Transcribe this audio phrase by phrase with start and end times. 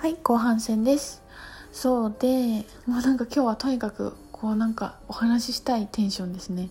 [0.00, 1.24] はい後半戦です。
[1.72, 6.70] そうでもうなんか今日はとにかくこうなんかお話ししたいテンションですね。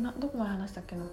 [0.00, 1.04] などこまで話したっけな？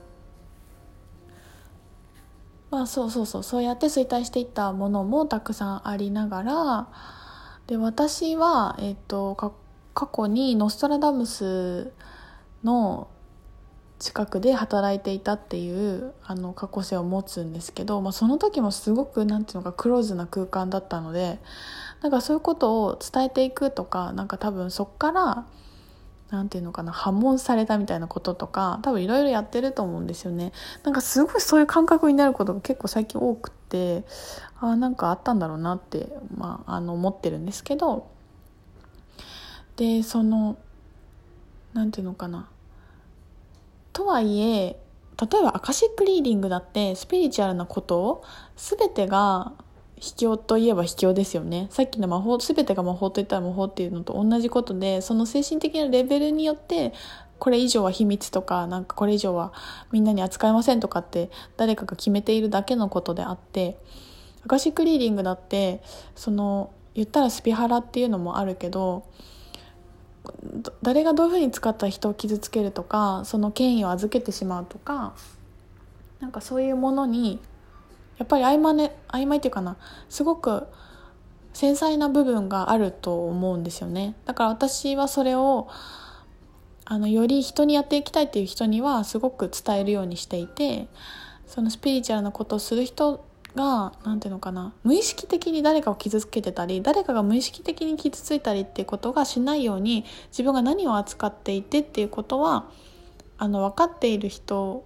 [2.70, 6.88] まあそうそうそうそうやって衰退していったものもたくさんありながら
[7.68, 9.36] で私は、えっと、
[9.94, 11.92] 過去にノストラダムス
[12.64, 13.10] の
[14.02, 21.38] 近くで働いていたっていうあの過去性を持つんですけど、まあ、その時もすごくなんていうのかクローズな空間だったので
[22.02, 25.46] なんかそういうことを伝えていくとかなんか多分そっから
[26.32, 30.52] なんていうのかな破門されたみたいなこととか多分いろいろやってると思うんですよね。
[30.84, 34.04] なんかすごいそういう感覚になることが結構最近多くって
[34.60, 38.08] あなんかあったんだろうなって、まあ、あの思ってるんですけど
[39.76, 40.58] でその
[41.74, 42.48] なんていうのかな
[43.94, 44.78] とはいえ
[45.22, 48.24] 例えばアカシックリーディングだってスピリチュアルなことを
[48.56, 49.54] 全てが
[49.98, 51.68] 秘境といえば秘境ですよね。
[51.70, 56.94] さっきの魔法全てが魔法といったら魔法っていうのと同じことでその精神的なレベルによって
[57.38, 59.54] これ以上は秘密とかなんかこれ以上は
[59.92, 63.78] みんなに扱いませんとかって誰かが決めているだけのことであって
[64.44, 65.84] アカシックリーディングだって
[66.16, 69.06] その言ったらスピハラっていうのもあるけど
[70.82, 75.14] 誰がどういうふうに使った人を傷つけるとかその権威を預けてしまうとか
[76.20, 77.40] なんかそういうものに
[78.18, 79.78] やっぱり曖昧,、ね、曖昧っていうかな
[80.10, 80.68] すごく
[81.54, 84.16] 繊細な部分があると思うんですよね。
[84.26, 85.68] だから私はそれを
[86.86, 90.88] あのより人にやっていきたいっていう人にはすごく伝えるようにしていて
[91.48, 102.70] そのスピリチュアルなことをする人が何ていうのかな無意識的に誰かを傷つけてたり誰かが無意識的に傷ついたりっていうことがしないように自分が何を扱っていてっていうことは
[103.38, 104.86] あの分かっている人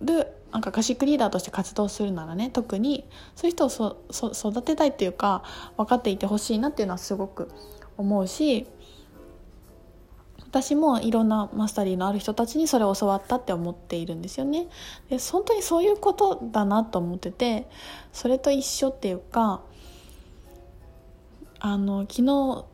[0.00, 3.04] でなんか歌シックリーダーとして活動するならね特に
[3.36, 3.96] そういう人を
[4.32, 5.44] 育てたいっていうか
[5.76, 7.50] 分かっていてほしいなっていうのはすごく
[7.96, 8.66] 思うし
[10.50, 14.66] 私もいろんなマスタリーのある人たちにそれを教わったって思っているんですよね。
[15.08, 17.68] で本当にそういうことだなと思ってて
[18.12, 19.62] それと一緒っていうか
[21.60, 22.64] あの昨日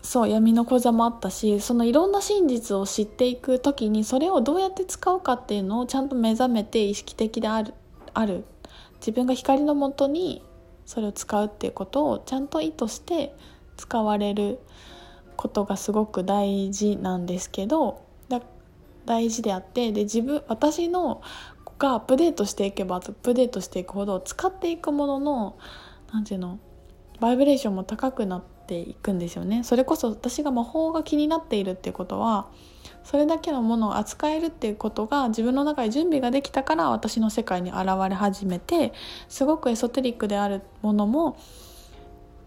[0.00, 7.74] そう闇の講座もあったしそのいろんな真実を知っていく時にそれをどうやって使うかっていうのをちゃんと目覚めて意識的である
[8.14, 8.44] ある
[9.00, 10.42] 自分が光のもとに
[10.86, 13.36] それを使うっていうことをちゃんと意図して
[13.76, 14.60] 使われる。
[15.36, 18.04] ことがすごく大事なんですけど
[19.06, 21.22] 大事であってで自分私の
[21.78, 25.58] がアップデートしていけばアップデートしていくほど使っていくものの
[26.12, 26.58] 何て言うの
[27.20, 29.62] バイブレーションも高くなっていくんですよね。
[29.62, 32.48] それこそ私が魔法が気になっているっていうことは
[33.02, 38.92] それだけのものを扱えるっていうことが自分の中で準備ができたから私の世界に現れ始めて
[39.28, 41.36] すごくエソテリックであるものも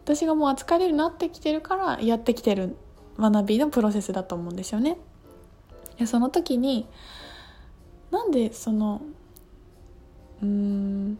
[0.08, 2.78] 私がもう扱えるようになってきてるからやってきてる
[3.20, 4.98] 学びのプロセスだと思うんですよね。
[6.00, 6.88] でその時に
[8.10, 9.02] なんでその
[10.42, 11.18] うーん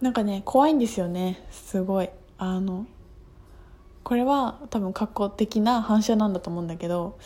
[0.00, 2.86] なんかね怖いんですよねすごいあの
[4.02, 7.16] これは多分格好的な反射なんだと思うんだけど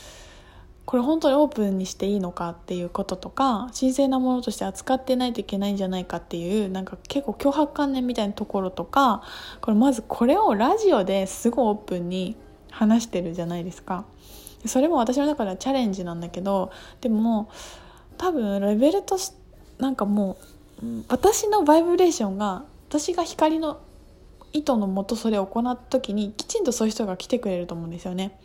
[0.86, 9.22] これ本当にオープンにしていいのかっていうこととか神聖なものとして扱ってないといけないんじゃないかっていうなんか結構脅迫観念みたいなところとか
[9.60, 12.36] これまずこれをラジオですごいオープンに
[12.70, 14.04] 話してるじゃないですか。
[14.64, 17.50] それも私の中ではチャレンジなんだけどでも
[18.16, 19.32] 多分レベルとし
[19.78, 20.38] なんかも
[20.82, 23.80] う私のバイブレーションが私が光の
[24.52, 28.38] 意図のもとそれを行った時にきちんとそういう人が来てくれると思うんですよね。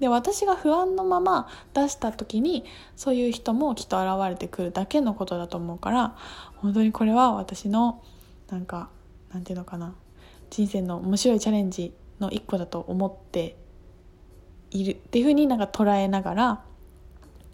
[0.00, 2.64] で私が不安のまま出した時に
[2.96, 6.16] そういう人もきっと現れてくるだけのことだと思うから
[6.56, 8.02] 本当にこれは私の
[8.50, 8.90] なんか
[9.32, 9.94] なんていうのかな
[10.50, 13.56] 人生の面白いチャレンジの一個だと思って
[14.70, 16.64] いるっていうふうになんか捉えながら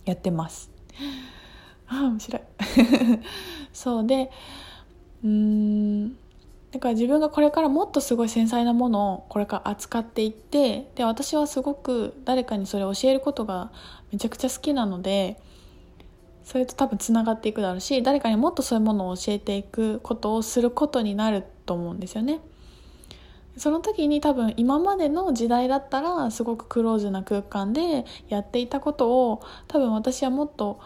[0.05, 0.71] やってます。
[1.87, 2.43] あ面白い
[3.73, 4.31] そうで
[5.25, 6.17] うん
[6.73, 13.73] だから自分がこれからもっとすごい繊細なものをこれから扱っていってで私はすごく誰かにそれを教えることが
[14.13, 15.41] めちゃくちゃ好きなので
[16.45, 22.41] それと多分つながっていくだろうし誰かにもっとそういうものを教えていくことをすることになると思うんですよね。
[23.57, 30.81] その時に多分今までの時代だったらすごくクローズな空間でやっていたことを多分私はもっと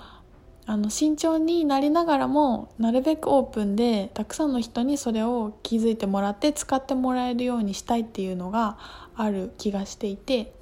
[0.67, 8.79] あの慎重になりながらもなるべくオープンでたくさんの人にそれを気づいてもらって使ってもらえるようにしたいっていうのが
[9.15, 10.55] ある気がしていて。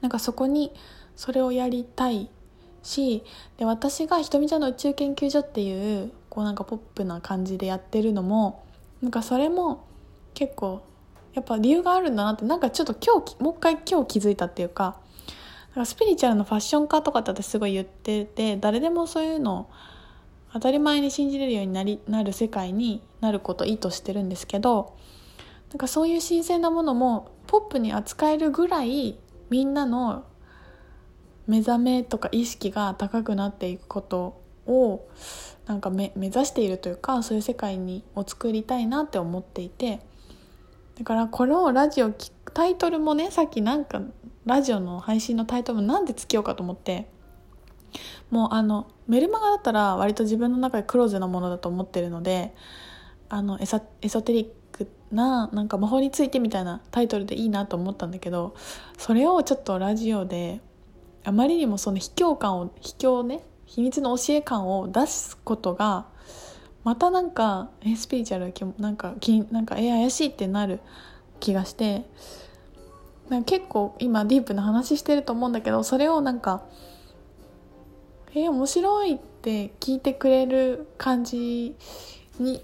[0.00, 0.72] なんかそこに
[1.16, 2.30] それをやりたい
[2.82, 3.24] し
[3.56, 8.64] で私がひとみちゃんの宇宙研究所っていうこうなんかポップな感じでやってるのも
[9.02, 9.84] なんかそれも
[10.34, 10.84] 結構
[11.34, 15.00] やっぱ理由があるんだなってなんかちょっと今日もう一回今日気づいたっていうか
[15.76, 19.70] かスピリチュアルのファッション化とかって私すごい言ってて誰でもそういうの
[20.52, 24.96] 当たり前に信じれるようになりなる世界になることを意図してるんですけど
[25.70, 29.18] なんかそういう新鮮なものもポップに扱えるぐらい
[29.50, 30.24] みんなの
[31.46, 35.06] 目覚めとか意識が高くなっていくことを
[35.66, 40.00] なんか目目指しているというかそういう世界にを作りたいなって思っていて。
[40.96, 42.10] だからこのラジオ
[42.54, 44.00] タイトルもねさっきなんか
[44.46, 47.08] ラジオの配信のタイトルもなんでつけようかと思って
[48.30, 52.54] もうあのメルマガだったら割と自分の中でクローズなものだと思ってるので
[53.28, 58.54] あのエサエソテリックななんか魔法についてみたいなタイトルでいいなと思ったんだけど
[58.98, 60.60] それをちょっとラジオで
[61.24, 66.06] あまりにもその卑怯感を卑怯ね秘密の教え感を出すことが
[66.84, 69.14] またなんかえスピリチュアルなんか
[69.50, 70.78] なんかえ怪しいってなる
[71.40, 72.04] 気がして
[73.28, 76.62] なんか結構今ディープな話してると思うんだけどそれをなんか
[78.34, 81.74] え面白いって聞いてくれる感じ
[82.38, 82.60] に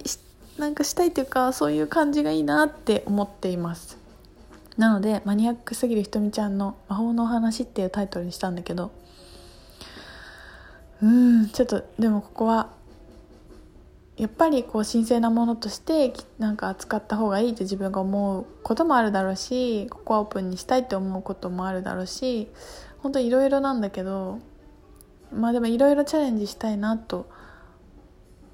[0.59, 3.99] なんかしたいというかそういう感じがいいなって思っています。
[4.76, 8.91] なので「マニアックすぎるひとみちゃんの魔法のお話」っていうタイトルにしたんだけど。
[11.03, 12.70] うんちょっとでもここは
[14.17, 22.49] やっぱりこう神聖なものとしてなんか扱った方がいいって自分が思うこともあるだろうしここはオープンにしたいって思うこともあるだろうし
[22.99, 24.38] 本当いろいろなんだけど
[25.32, 27.26] まあでもいろいろチャレンジしたいなと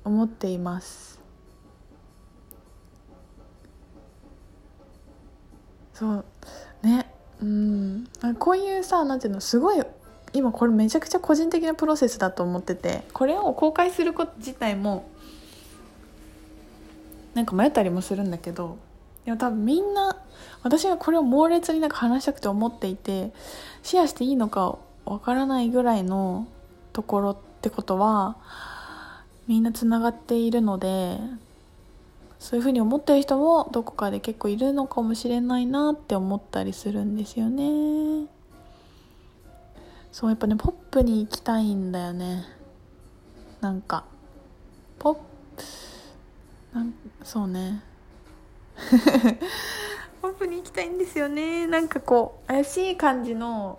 [0.04, 1.20] 思っています。
[5.92, 6.24] そう。
[6.82, 7.12] ね。
[7.42, 8.08] うん。
[8.38, 9.82] こういうさなんていうのすごい
[10.32, 15.08] 今これめちゃくちゃ個人的なプロセスだと思っててこれを公開すること自体も
[17.38, 18.78] なんか迷ったりもするんだけど
[19.24, 20.16] でも多分みんな
[20.64, 23.32] 私がこれを猛烈になんか話したくて思っていて
[23.84, 26.48] シェアしていいのかわからないぐらいの
[26.92, 28.36] ところってことは
[29.46, 31.18] みんなつながっているので
[32.40, 38.26] そういうふうに思ってる人もどこかで結構いるのかもしれないなって思ったりするんですよね。
[40.10, 42.44] そうやっぱねポップに行きたいんだよね。
[43.60, 44.04] なんか
[44.98, 45.20] ポップ
[46.72, 47.82] なんそうね。
[50.22, 51.66] ポップに行きたいんですよね。
[51.66, 53.78] なんかこう怪しい感じの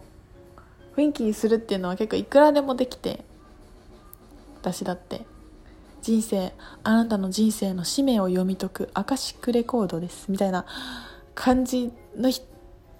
[0.96, 3.24] 雰囲気にするっていうのは結構いくらでもできて。
[4.62, 5.26] 私だって。
[6.02, 6.54] 人生
[6.84, 10.32] あなたの人生の使命を読み解くアカシックレコードです。
[10.32, 10.66] みたいな
[11.36, 12.32] 感じの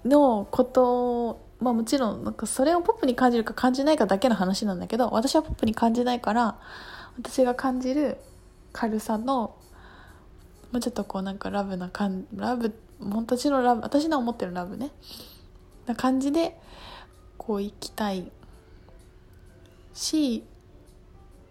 [0.04, 6.58] のことまあもちろんなんかそれをポップに感じるか感じないかだけの話なんだけど私はポップに感じないから
[7.18, 8.16] 私が感じる
[8.72, 9.54] 軽さの
[10.72, 14.90] もうちょっとこうなんかラブな感ラブ私のラブ私の思ってるラブね。
[15.86, 16.58] な感じで
[17.38, 18.30] こう行きたい
[19.94, 20.44] し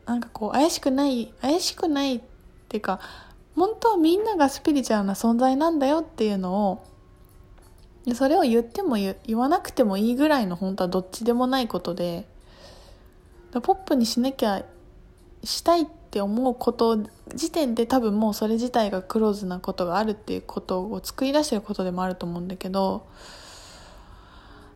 [0.06, 2.22] なんかこう怪しくない怪しくないっ
[2.70, 3.00] ていうか
[3.56, 12.26] 本当はみんながスピリチュアルな存在なんだよっていうのをそれを言っても言わなくてもいいぐらいの本当はどっちでもないことで
[13.52, 14.64] ポップにしなきゃ
[15.44, 16.98] したいってって思うこと
[17.36, 23.06] 時点で多分もうそれ自体がクローズなことがあるっていうことを作り出してることでもあると思うんだけど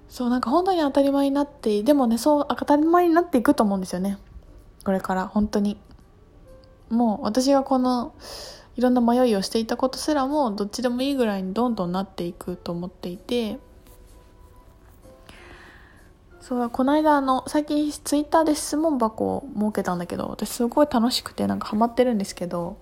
[0.09, 4.19] そうなんか本当に当たり前になってでもねそう当たり前になっていくと思うんですよね。
[4.85, 5.77] これから本当に。
[6.89, 8.13] もう私がこの
[8.75, 13.57] いろんな迷いをしていたことすらもどっちでもいいぐらいにどんどんなっていくと思っていて
[16.43, 22.77] そうこの間あの最近ツイッターで質問箱を設けたんだけど私すごい楽しくてなんかハマってるんですけど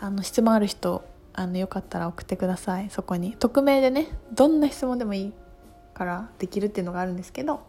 [0.00, 2.88] あの質問ある人あのよかったら送ってください。
[2.90, 3.32] そこに。
[3.38, 5.32] 匿名でねどんな質問でもいい
[5.92, 7.60] からできるっていうのがあるんですけど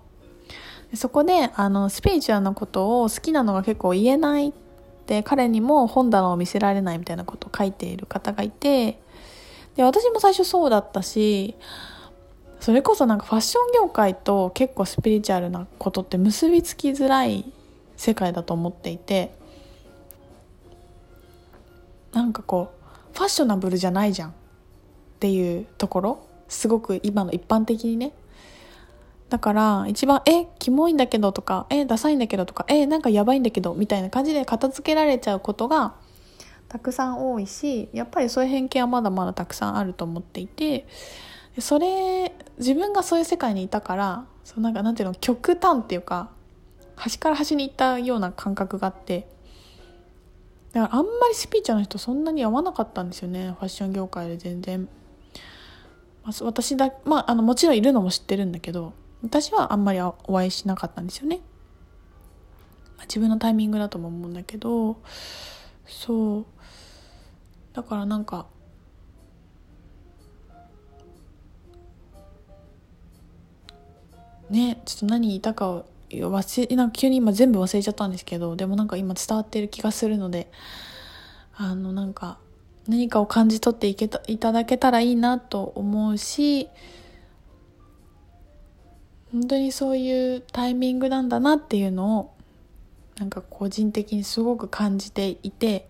[0.94, 4.54] そこであのスピリチュアルなことを好きなのが結構言えないっ
[5.06, 9.02] て彼にも本棚を見せられないみたいなことを書いている方がいて
[9.76, 11.56] で私も最初そうだったし
[12.64, 17.52] それこそなんかファッション業界と結構スピリチュアルなことって結びつきづらい
[17.98, 19.36] 世界だと思っていて
[22.14, 22.72] なんかこ
[23.12, 24.34] うファッショナブルじゃないじゃんっ
[25.20, 28.14] ていうところすごく今の一般的にね。
[29.28, 35.96] だから一番「えキモいんだけど」とか「えダサいんだけど」とか「えなんかやばいんだけど」みたいな感じで片付けられちゃうことが
[36.70, 40.88] たくさん多いしやっぱりそういう偏見はまだまだたくさんあると思っていて
[41.60, 46.30] それ自分がそういう世界にいたからそうなんかなんていうの極端っていうか
[46.96, 49.28] 端から端に行ったような感覚があって
[50.72, 54.88] だからあんまりスピーチャーの人そんなに合わなかったんですよねファッション業界で全然、
[56.24, 61.38] まあ、私だまああのもちろんいるのも知ってるんだけど私はあんまりお会いしなかったんですよね、
[62.98, 64.98] まあ、自分のタイミングだとも思うんだけど
[65.86, 66.46] そう。
[67.74, 68.46] だからなんか
[74.54, 80.52] ねちょっと何言いたかを忘れなんか急に今全部忘れちゃったんですけどでもなんか今伝わってる気がするので
[81.56, 82.38] あのなんか
[82.88, 86.70] 何かを感じ取っていけたいただけたらいいなと思うし
[89.32, 92.34] 本当にそういうタイミングなんだなっていうのを
[93.18, 95.88] なんか個人的にすごく感じていて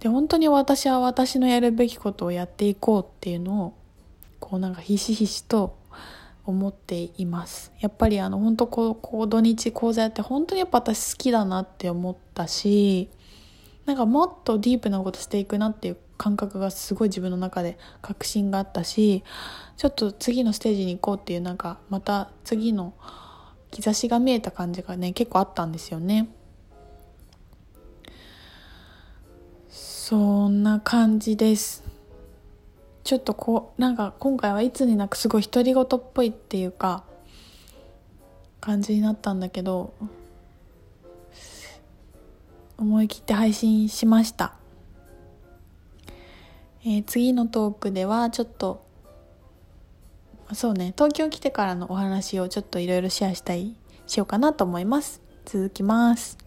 [0.00, 3.74] で本当に私は私のやるべきことをやっていこうっていうのを
[4.40, 5.76] こうなんかひしひしと
[6.46, 7.72] 思っています。
[7.80, 13.08] やっぱりあの本当こうこう土日講座やって本当にやっぱ私好きだなって思ったし
[13.86, 19.24] なんかもっとディープなことしていくなっていう感覚がすごい自分の中で確信があったし
[19.76, 22.94] ちょっと次のステージに行こうっていうなんかまた次の
[23.70, 26.28] 兆しが見えた感じがね結構あったんですよね。
[29.68, 31.83] そんな感じです。
[33.04, 37.04] ちょっとこうなんか今回はいつになくすごい独り言っぽいっていうか
[38.60, 39.92] 感じになったんだけど
[42.78, 44.54] 思い切って配信しました、
[46.82, 48.84] えー、次のトークではちょっと
[50.54, 55.22] そうね東京来てからのお話をちょっといろいろシェアしたいしようかなと思います。
[55.46, 56.43] 続きます。